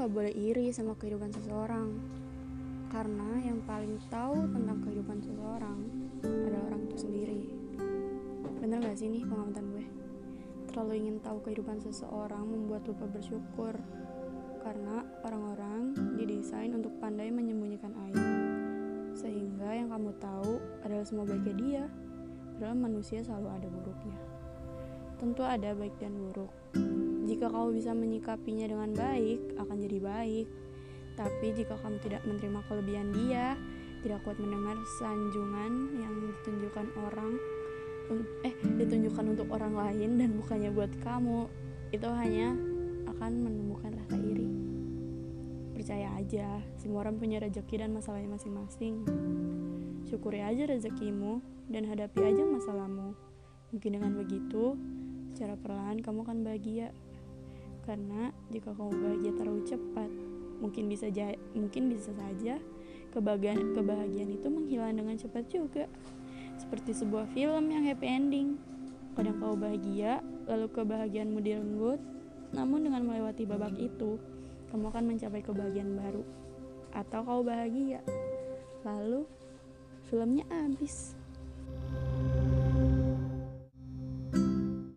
gak 0.00 0.16
boleh 0.16 0.32
iri 0.32 0.72
sama 0.72 0.96
kehidupan 0.96 1.28
seseorang. 1.28 1.92
Karena 2.88 3.36
yang 3.44 3.60
paling 3.68 4.00
tahu 4.08 4.48
tentang 4.48 4.80
kehidupan 4.80 5.20
seseorang 5.20 5.76
adalah 6.24 6.72
orang 6.72 6.88
itu 6.88 6.96
sendiri. 7.04 7.42
Bener 8.64 8.80
gak 8.80 8.96
sih 8.96 9.12
nih 9.12 9.28
pengamatan 9.28 9.76
gue? 9.76 9.84
Terlalu 10.72 11.04
ingin 11.04 11.16
tahu 11.20 11.44
kehidupan 11.44 11.84
seseorang 11.84 12.48
membuat 12.48 12.88
lupa 12.88 13.12
bersyukur. 13.12 13.76
Karena 14.64 15.04
orang-orang 15.20 15.92
didesain 16.16 16.72
untuk 16.72 16.96
pandai 16.96 17.28
menyembunyikan 17.28 17.92
aib. 18.08 18.24
Sehingga 19.12 19.84
yang 19.84 19.92
kamu 19.92 20.16
tahu 20.16 20.64
adalah 20.80 21.04
semua 21.04 21.28
baiknya 21.28 21.54
dia. 21.60 21.84
Padahal 22.56 22.88
manusia 22.88 23.20
selalu 23.20 23.52
ada 23.52 23.68
buruknya. 23.68 24.16
Tentu 25.20 25.44
ada 25.44 25.76
baik 25.76 25.92
dan 26.00 26.16
buruk 26.16 26.48
jika 27.40 27.56
kamu 27.56 27.72
bisa 27.72 27.96
menyikapinya 27.96 28.68
dengan 28.68 28.92
baik, 28.92 29.56
akan 29.56 29.76
jadi 29.80 29.96
baik. 29.96 30.46
Tapi 31.16 31.46
jika 31.56 31.72
kamu 31.80 31.96
tidak 32.04 32.20
menerima 32.28 32.60
kelebihan 32.68 33.08
dia, 33.16 33.56
tidak 34.04 34.20
kuat 34.28 34.36
mendengar 34.36 34.76
sanjungan 35.00 35.72
yang 35.96 36.12
ditunjukkan 36.20 36.92
orang 37.00 37.40
eh 38.44 38.52
ditunjukkan 38.76 39.24
untuk 39.32 39.48
orang 39.56 39.72
lain 39.72 40.20
dan 40.20 40.36
bukannya 40.36 40.68
buat 40.68 40.92
kamu, 41.00 41.48
itu 41.96 42.04
hanya 42.12 42.52
akan 43.08 43.32
menemukan 43.40 43.88
rasa 43.88 44.20
iri. 44.20 44.52
Percaya 45.72 46.12
aja, 46.20 46.60
semua 46.76 47.08
orang 47.08 47.16
punya 47.16 47.40
rezeki 47.40 47.88
dan 47.88 47.96
masalahnya 47.96 48.36
masing-masing. 48.36 49.08
Syukuri 50.12 50.44
aja 50.44 50.68
rezekimu 50.68 51.40
dan 51.72 51.88
hadapi 51.88 52.20
aja 52.20 52.44
masalahmu. 52.44 53.16
Mungkin 53.72 53.96
dengan 53.96 54.12
begitu, 54.12 54.76
secara 55.32 55.56
perlahan 55.56 56.04
kamu 56.04 56.28
akan 56.28 56.38
bahagia. 56.44 56.92
Karena 57.84 58.30
jika 58.52 58.72
kamu 58.76 58.92
bahagia 58.92 59.32
terlalu 59.36 59.62
cepat, 59.66 60.10
mungkin 60.60 60.92
bisa 60.92 61.08
mungkin 61.56 61.88
bisa 61.88 62.12
saja 62.12 62.60
kebahagiaan 63.10 63.74
kebahagiaan 63.74 64.30
itu 64.30 64.46
menghilang 64.46 64.94
dengan 64.94 65.16
cepat 65.18 65.44
juga. 65.50 65.84
Seperti 66.60 66.92
sebuah 66.94 67.26
film 67.32 67.72
yang 67.72 67.82
happy 67.88 68.06
ending. 68.06 68.48
Kadang 69.18 69.42
kau 69.42 69.58
bahagia, 69.58 70.22
lalu 70.46 70.70
kebahagiaanmu 70.70 71.40
direnggut, 71.42 71.98
namun 72.54 72.86
dengan 72.86 73.02
melewati 73.04 73.42
babak 73.42 73.74
itu, 73.74 74.16
kamu 74.70 74.86
akan 74.86 75.04
mencapai 75.10 75.42
kebahagiaan 75.42 75.98
baru. 75.98 76.22
Atau 76.94 77.20
kau 77.26 77.42
bahagia, 77.42 78.02
lalu 78.86 79.26
filmnya 80.06 80.46
habis. 80.46 81.19